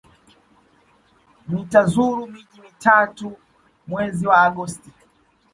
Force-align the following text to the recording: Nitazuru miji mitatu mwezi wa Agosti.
Nitazuru 1.47 2.27
miji 2.31 2.57
mitatu 2.65 3.27
mwezi 3.89 4.23
wa 4.29 4.37
Agosti. 4.45 4.89